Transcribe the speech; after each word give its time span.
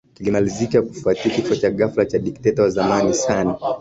kilimalizika 0.13 0.81
kufuatia 0.81 1.35
kifo 1.35 1.55
cha 1.55 1.69
ghafla 1.71 2.05
cha 2.05 2.19
dikteta 2.19 2.61
wa 2.61 2.69
zamani 2.69 3.13
Sani 3.13 3.53